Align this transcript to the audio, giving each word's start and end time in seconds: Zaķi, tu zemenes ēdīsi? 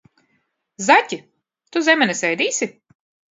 Zaķi, 0.87 1.19
tu 1.75 1.85
zemenes 1.89 2.23
ēdīsi? 2.31 2.71